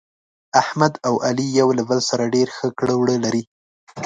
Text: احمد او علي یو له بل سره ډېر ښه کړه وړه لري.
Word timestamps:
احمد 0.61 0.93
او 1.07 1.13
علي 1.27 1.47
یو 1.59 1.67
له 1.77 1.83
بل 1.89 1.99
سره 2.09 2.31
ډېر 2.35 2.47
ښه 2.57 2.67
کړه 2.79 2.93
وړه 2.97 3.15
لري. 3.25 3.43